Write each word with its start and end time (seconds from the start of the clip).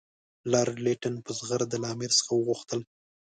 لارډ 0.51 0.75
لیټن 0.85 1.15
په 1.25 1.31
زغرده 1.39 1.77
له 1.83 1.87
امیر 1.93 2.11
څخه 2.19 2.31
وغوښتل. 2.33 2.79